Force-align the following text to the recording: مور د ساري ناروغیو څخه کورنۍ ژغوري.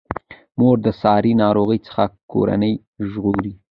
مور 0.59 0.75
د 0.85 0.87
ساري 1.01 1.33
ناروغیو 1.43 1.85
څخه 1.87 2.03
کورنۍ 2.31 2.73
ژغوري. 3.09 3.53